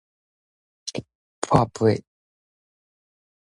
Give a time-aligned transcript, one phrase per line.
[1.41, 2.01] 跋桮